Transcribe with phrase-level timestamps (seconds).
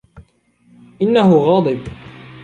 [1.01, 1.87] إنه غاضب.